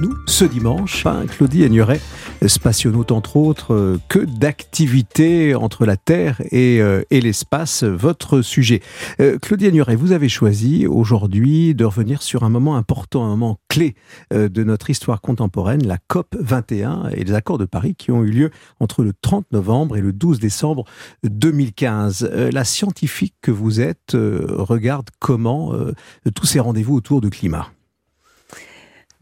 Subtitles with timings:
[0.00, 1.04] nous ce dimanche.
[1.04, 2.00] Enfin, Claudie Agnuret
[2.46, 8.80] se passionne entre autres euh, que d'activités entre la Terre et, euh, l'espace, votre sujet.
[9.20, 13.58] Euh, Claudie Agnuret, vous avez choisi aujourd'hui de revenir sur un moment important, un moment
[13.68, 13.94] clé
[14.32, 18.30] de notre histoire contemporaine, la COP 21 et les accords de Paris qui ont eu
[18.30, 20.84] lieu entre le 30 novembre et le 12 décembre
[21.24, 22.30] 2015.
[22.52, 25.72] La scientifique que vous êtes regarde comment
[26.34, 27.68] tous ces rendez-vous autour du climat.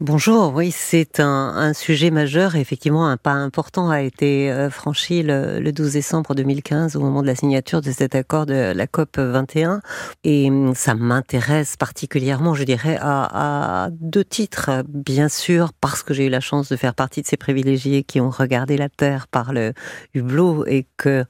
[0.01, 2.55] Bonjour, oui, c'est un, un, sujet majeur.
[2.55, 7.21] Effectivement, un pas important a été euh, franchi le, le, 12 décembre 2015 au moment
[7.21, 9.81] de la signature de cet accord de la COP 21.
[10.23, 14.85] Et hum, ça m'intéresse particulièrement, je dirais, à, à, deux titres.
[14.87, 18.21] Bien sûr, parce que j'ai eu la chance de faire partie de ces privilégiés qui
[18.21, 19.73] ont regardé la Terre par le
[20.13, 21.25] hublot et que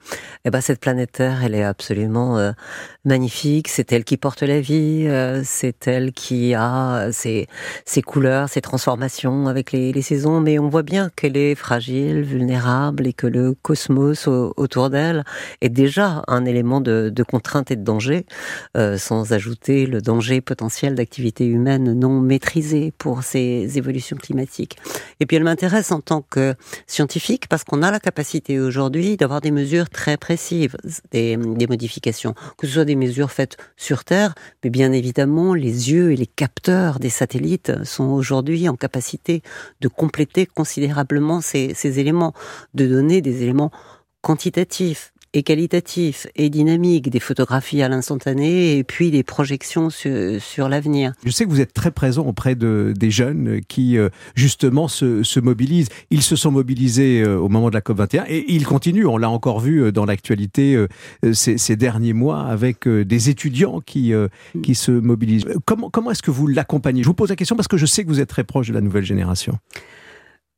[0.46, 2.52] eh ben, cette planète Terre, elle est absolument euh,
[3.04, 3.68] magnifique.
[3.68, 7.48] C'est elle qui porte la vie, euh, c'est elle qui a ses,
[8.06, 13.28] couleurs, transformations avec les, saisons, mais on voit bien qu'elle est fragile, vulnérable et que
[13.28, 15.24] le cosmos autour d'elle
[15.62, 18.26] est déjà un élément de, de contrainte et de danger,
[18.78, 24.78] euh, sans ajouter le danger potentiel d'activités humaines non maîtrisées pour ces évolutions climatiques.
[25.20, 26.56] Et puis elle m'intéresse en tant que
[26.88, 30.70] scientifique parce qu'on a la capacité aujourd'hui d'avoir des mesures très précises,
[31.12, 35.92] des, des modifications, que ce soit des mesures faites sur Terre, mais bien évidemment les
[35.92, 39.42] yeux et les capteurs des satellites sont aujourd'hui en capacité
[39.82, 42.34] de compléter considérablement ces, éléments,
[42.74, 43.72] de donner des éléments
[44.22, 50.70] quantitatifs et qualitatif et dynamique, des photographies à l'instantané et puis des projections sur, sur
[50.70, 51.14] l'avenir.
[51.24, 55.24] Je sais que vous êtes très présent auprès de, des jeunes qui euh, justement se,
[55.24, 55.90] se mobilisent.
[56.10, 59.06] Ils se sont mobilisés euh, au moment de la COP21 et ils continuent.
[59.06, 60.86] On l'a encore vu euh, dans l'actualité
[61.34, 64.14] ces, derniers mois avec des étudiants qui,
[64.64, 65.46] qui se mobilisent.
[65.66, 67.04] Comment, comment est-ce que vous l'accompagnez?
[67.04, 68.74] Je vous pose la question parce que je sais que vous êtes très proche de
[68.74, 69.58] la nouvelle génération.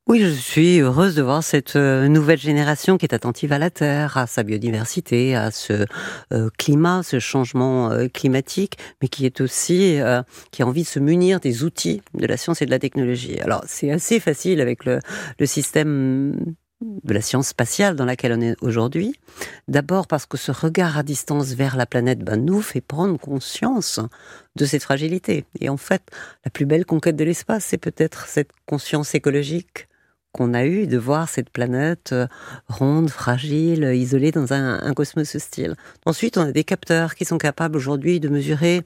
[0.07, 3.69] Oui, je suis heureuse de voir cette euh, nouvelle génération qui est attentive à la
[3.69, 5.85] Terre, à sa biodiversité, à ce
[6.33, 9.99] euh, climat, ce changement euh, climatique, mais qui est aussi
[10.51, 13.39] qui a envie de se munir des outils de la science et de la technologie.
[13.39, 14.99] Alors c'est assez facile avec le,
[15.39, 19.13] le système de la science spatiale dans laquelle on est aujourd'hui.
[19.67, 23.99] D'abord parce que ce regard à distance vers la planète ben, nous fait prendre conscience
[24.55, 25.45] de cette fragilité.
[25.59, 26.01] Et en fait,
[26.43, 29.87] la plus belle conquête de l'espace, c'est peut-être cette conscience écologique
[30.31, 32.27] qu'on a eu de voir cette planète euh,
[32.67, 35.75] ronde, fragile, isolée dans un, cosmos hostile.
[36.05, 38.81] Ensuite, on a des capteurs qui sont capables aujourd'hui de mesurer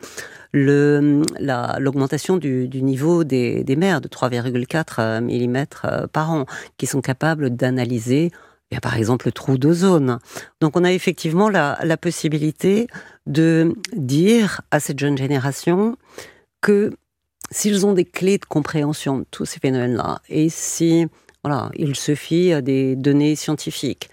[0.54, 6.46] l'augmentation du, niveau des, mers de 3,4 euh, mm euh, par an,
[6.78, 8.32] qui sont capables d'analyser
[8.82, 10.20] par exemple le trou d'ozone.
[10.60, 12.88] Donc on a effectivement la, la possibilité
[13.26, 15.96] de dire à cette jeune génération
[16.60, 16.92] que
[17.52, 21.08] s'ils ont des clés de compréhension de tous ces phénomènes-là, et si
[21.46, 24.10] voilà, il se fient à des données scientifiques.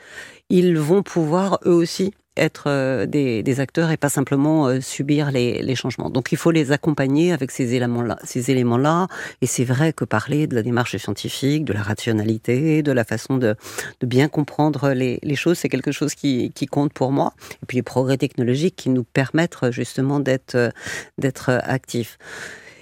[0.50, 5.75] Ils vont pouvoir eux aussi être euh, des, acteurs et pas simplement euh, subir les,
[5.75, 6.10] changements.
[6.10, 8.19] Donc il faut les accompagner avec ces éléments-là.
[8.22, 9.09] Ces éléments-là.
[9.41, 13.38] Et c'est vrai que parler de la démarche scientifique, de la rationalité, de la façon
[13.38, 13.56] de,
[14.03, 17.32] bien comprendre les, choses, c'est quelque chose qui, compte pour moi.
[17.62, 20.69] Et puis les progrès technologiques qui nous permettent justement d'être euh,
[21.16, 22.19] d'être actifs.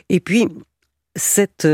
[0.09, 0.49] Et puis
[1.15, 1.69] cette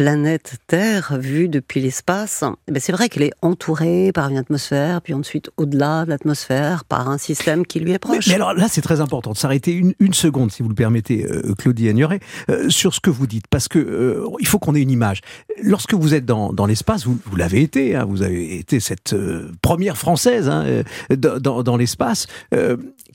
[0.00, 5.02] planète Terre vue depuis l'espace, eh ben, c'est vrai qu'elle est entourée par une atmosphère,
[5.02, 8.26] puis ensuite au-delà de l'atmosphère par un système qui lui est proche.
[8.28, 11.26] Mais, alors là, c'est très important de s'arrêter une, une, seconde, si vous le permettez,
[11.26, 14.74] euh, Claudie Agnoret, euh, sur ce que vous dites, parce que euh, il faut qu'on
[14.74, 15.20] ait une image.
[15.62, 19.14] Lorsque vous êtes dans, dans l'espace, vous, vous l'avez été, hein, vous avez été cette
[19.60, 20.64] première française hein,
[21.10, 22.26] dans, dans l'espace.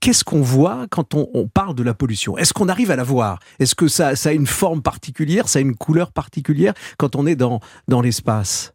[0.01, 2.37] Qu'est-ce qu'on voit quand on, on, parle de la pollution?
[2.37, 3.39] Est-ce qu'on arrive à la voir?
[3.59, 6.74] Est-ce que ça, ça a une forme particulière, ça a une couleur particulière?
[6.97, 8.73] Quand on est dans, dans l'espace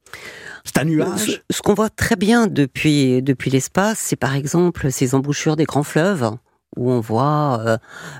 [0.64, 1.42] c'est un nuage.
[1.50, 5.82] Ce, qu'on voit très bien depuis, depuis l'espace, c'est par exemple ces embouchures des grands
[5.82, 6.32] fleuves
[6.76, 7.78] où on voit euh,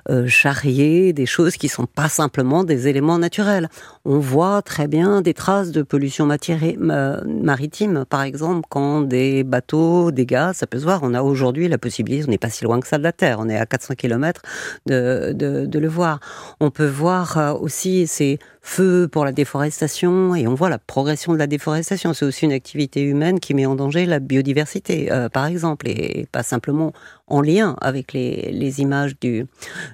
[0.08, 3.68] euh, charrier des choses qui sont pas simplement des éléments naturels.
[4.04, 10.26] On voit très bien des traces de pollution maritime, par exemple, quand des bateaux, des
[10.26, 11.00] gaz, ça peut se voir.
[11.04, 13.38] On a aujourd'hui la possibilité, on n'est pas si loin que ça de la Terre,
[13.38, 14.42] on est à 400 km
[14.86, 16.18] de, de, de le voir.
[16.58, 21.32] On peut voir euh, aussi ces feux pour la déforestation et on voit la progression
[21.32, 22.14] de la déforestation.
[22.14, 26.42] C'est aussi une activité humaine qui met en danger la biodiversité, par exemple, et pas
[26.42, 26.92] simplement
[27.26, 29.46] en lien avec les, les images du,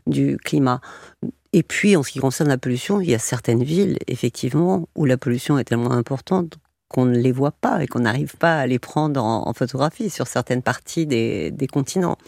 [0.07, 0.81] du climat.
[1.53, 5.05] Et puis, en ce qui concerne la pollution, il y a certaines villes, effectivement, où
[5.05, 6.59] la pollution est tellement importante
[6.89, 10.27] qu'on ne les voit pas et qu'on n'arrive pas à les prendre en, photographie sur
[10.27, 12.19] certaines parties des, des, continents.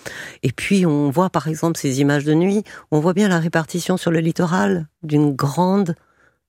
[0.43, 3.97] Et puis, on voit par exemple ces images de nuit, on voit bien la répartition
[3.97, 5.95] sur le littoral d'une grande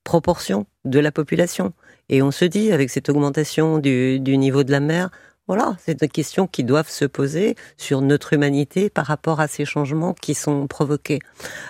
[0.03, 1.73] proportion de la population
[2.09, 5.09] Et on se dit, avec cette augmentation du, niveau de la mer,
[5.47, 9.65] voilà, c'est des questions qui doivent se poser sur notre humanité par rapport à ces
[9.65, 11.19] changements qui sont provoqués.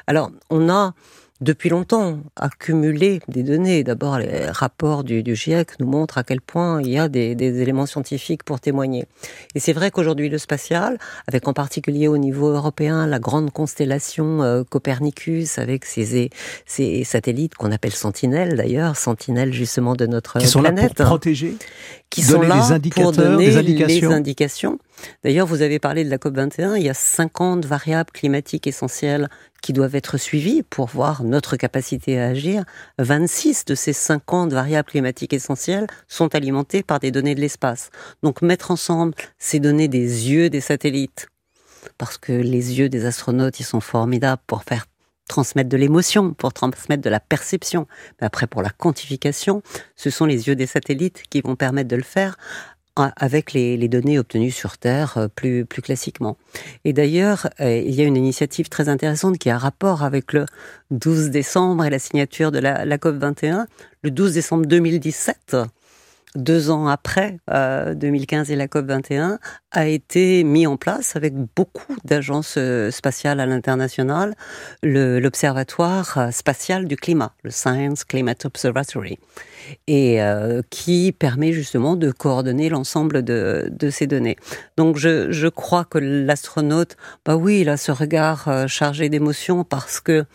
[0.07, 0.93] Alors, on a
[1.41, 3.83] depuis longtemps accumulé des données.
[3.83, 7.85] D'abord, les rapports du, GIEC nous montrent à quel point il y a des, éléments
[7.85, 9.05] scientifiques pour témoigner.
[9.55, 10.97] Et c'est vrai qu'aujourd'hui, le spatial,
[11.27, 16.29] avec en particulier au niveau européen la grande constellation euh, Copernicus, avec ses,
[16.65, 20.99] ses satellites qu'on appelle sentinelles d'ailleurs, sentinelles justement de notre qui sont planète.
[20.99, 21.55] Là pour protéger
[22.09, 24.09] qui sont là des indicateurs, pour donner des indications.
[24.09, 24.79] les indications.
[25.23, 29.29] D'ailleurs, vous avez parlé de la COP21, il y a 50 variables climatiques essentielles
[29.61, 32.63] qui doivent être suivies pour voir notre capacité à agir.
[32.97, 37.89] 26 de ces 50 variables climatiques essentielles sont alimentées par des données de l'espace.
[38.23, 41.27] Donc mettre ensemble ces données des yeux des satellites,
[41.97, 44.85] parce que les yeux des astronautes, ils sont formidables pour faire
[45.27, 47.87] transmettre de l'émotion, pour transmettre de la perception.
[48.19, 49.61] Mais après, pour la quantification,
[49.95, 52.35] ce sont les yeux des satellites qui vont permettre de le faire
[52.95, 56.37] avec les, données obtenues sur Terre euh, plus, plus classiquement.
[56.85, 60.45] Et d'ailleurs, euh, il y a une initiative très intéressante qui a rapport avec le
[60.91, 63.67] 12 décembre et la signature de la, la COP 21.
[64.03, 65.57] Le 12 décembre 2017,
[66.35, 69.39] deux ans après 2015 euh, et la COP 21,
[69.71, 74.35] a été mis en place avec beaucoup d'agences euh, spatiales à l'international,
[74.83, 79.17] l'Observatoire euh, spatial du climat, le Science Climate Observatory,
[79.87, 80.19] et
[80.69, 84.37] qui permet justement de coordonner l'ensemble de, ces données.
[84.77, 86.95] Donc je, je crois que l'astronaute,
[87.25, 90.25] bah oui, il a ce regard chargé d'émotions parce que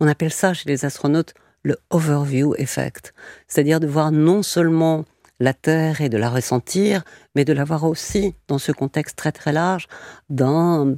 [0.00, 3.14] on appelle ça chez les astronautes le overview effect,
[3.48, 5.04] c'est-à-dire de voir non seulement
[5.44, 7.04] la Terre et de la ressentir,
[7.34, 9.86] mais de la voir aussi dans ce contexte très très large,
[10.28, 10.96] d'un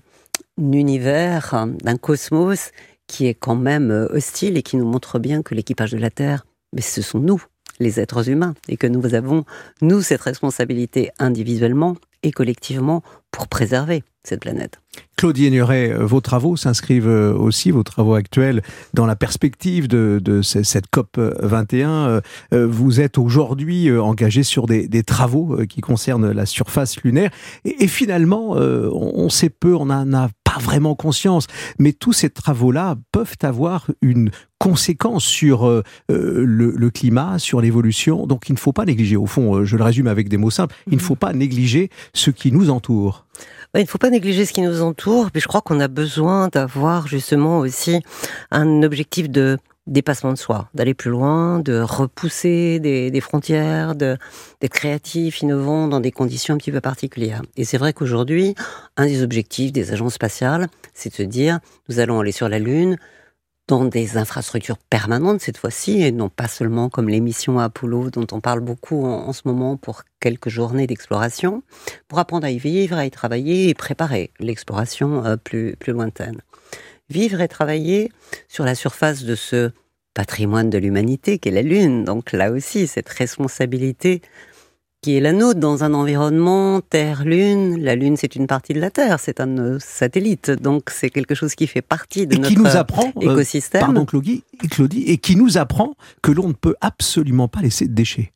[0.59, 2.71] univers, d'un cosmos
[3.07, 6.11] qui est quand même euh, hostile et qui nous montre bien que l'équipage de la
[6.11, 7.43] Terre, mais ce sont nous,
[7.79, 9.45] les êtres humains, et que nous avons,
[9.81, 13.03] nous, cette responsabilité individuellement et collectivement
[13.37, 14.81] pour préserver cette planète.
[15.19, 18.63] Claudie Aigneret, euh, vos travaux s'inscrivent euh, aussi, vos travaux actuels,
[18.95, 22.23] dans la perspective de, cette COP 21.
[22.55, 27.31] Euh, vous êtes aujourd'hui engagé sur des, travaux qui concernent la surface lunaire.
[27.67, 31.47] Et, finalement, on sait peu, on n'en a pas vraiment conscience,
[31.79, 38.27] mais tous ces travaux-là peuvent avoir une conséquence sur le, climat, sur l'évolution.
[38.27, 40.75] Donc il ne faut pas négliger, au fond, je le résume avec des mots simples,
[40.87, 43.27] il ne faut pas négliger ce qui nous entoure.
[43.75, 46.49] Il ne faut pas négliger ce qui nous entoure, mais je crois qu'on a besoin
[46.49, 48.01] d'avoir justement aussi
[48.51, 54.19] un objectif de dépassement de soi, d'aller plus loin, de repousser des, frontières, d'être
[54.69, 57.43] créatif, innovant dans des conditions un petit peu particulières.
[57.57, 58.55] Et c'est vrai qu'aujourd'hui,
[58.97, 62.59] un des objectifs des agences spatiales, c'est de se dire, nous allons aller sur la
[62.59, 62.97] Lune,
[63.69, 68.27] dans des infrastructures permanentes cette fois-ci, et non pas seulement comme les missions Apollo dont
[68.31, 71.63] on parle beaucoup en, ce moment pour quelques journées d'exploration,
[72.07, 76.41] pour apprendre à y vivre, à y travailler et préparer l'exploration euh, plus, plus lointaine.
[77.09, 78.11] Vivre et travailler
[78.49, 79.71] sur la surface de ce
[80.15, 84.23] patrimoine de l'humanité qu'est la Lune, donc là aussi cette responsabilité
[85.03, 87.81] qui est la nôtre dans un environnement Terre-Lune.
[87.81, 91.35] La Lune, c'est une partie de la Terre, c'est un de satellites, donc c'est quelque
[91.35, 93.83] chose qui fait partie de et notre qui nous apprend, euh, écosystème.
[93.83, 97.95] pardon Claudie, Claudie, et qui nous apprend que l'on ne peut absolument pas laisser de
[97.95, 98.33] déchets.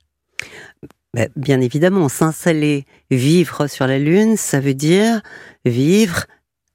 [1.13, 5.23] Ben, bien évidemment, s'installer, vivre sur la Lune, ça veut dire
[5.65, 6.27] vivre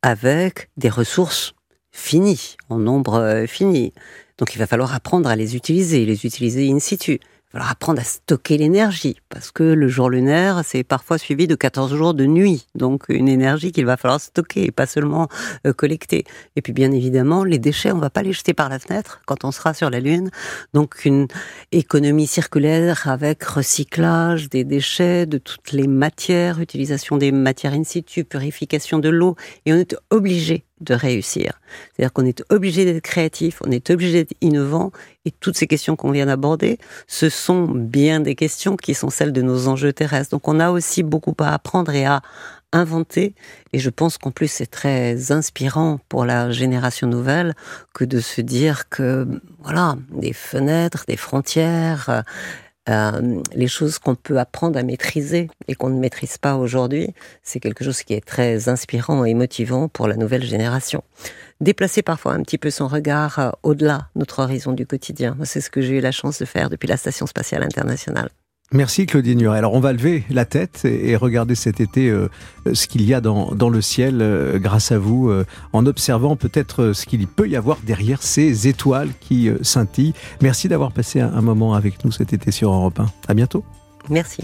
[0.01, 1.54] avec des ressources
[1.95, 3.93] finies, en nombre euh, fini.
[4.37, 7.19] Donc il va falloir apprendre à les utiliser, les utiliser in situ
[7.55, 11.95] falloir apprendre à stocker l'énergie, parce que le jour lunaire, c'est parfois suivi de 14
[11.95, 15.29] jours de nuit, donc une énergie qu'il va falloir stocker, et pas seulement
[15.65, 16.25] euh, collecter.
[16.57, 19.45] Et puis bien évidemment, les déchets, on va pas les jeter par la fenêtre quand
[19.45, 20.31] on sera sur la Lune,
[20.73, 21.27] donc une
[21.71, 28.25] économie circulaire avec recyclage des déchets, de toutes les matières, utilisation des matières in situ,
[28.25, 31.59] purification de l'eau, et on est obligé de réussir.
[31.93, 34.91] C'est-à-dire qu'on est obligé d'être créatif, on est obligé d'être innovant,
[35.25, 36.77] et toutes ces questions qu'on vient d'aborder,
[37.07, 40.31] ce sont bien des questions qui sont celles de nos enjeux terrestres.
[40.31, 42.21] Donc on a aussi beaucoup à apprendre et à
[42.73, 43.35] inventer,
[43.71, 47.53] et je pense qu'en plus c'est très inspirant pour la génération nouvelle
[47.93, 49.25] que de se dire que,
[49.63, 52.23] voilà, des fenêtres, des frontières,
[52.89, 57.59] euh, les choses qu'on peut apprendre à maîtriser et qu'on ne maîtrise pas aujourd'hui, c'est
[57.59, 61.03] quelque chose qui est très inspirant et motivant pour la nouvelle génération.
[61.61, 65.37] Déplacer parfois un petit peu son regard euh, au-delà de notre horizon du quotidien.
[65.43, 68.29] C'est ce que j'ai eu la chance de faire depuis la Station spatiale internationale.
[68.71, 69.57] Merci Claudine Nuret.
[69.57, 72.29] Alors on va lever la tête et regarder cet été euh,
[72.73, 76.35] ce qu'il y a dans, dans le ciel euh, grâce à vous, euh, en observant
[76.35, 80.13] peut-être ce qu'il peut y avoir derrière ces étoiles qui scintillent.
[80.41, 83.05] Merci d'avoir passé un, un moment avec nous cet été sur Europe 1.
[83.27, 83.63] À bientôt.
[84.09, 84.41] Merci.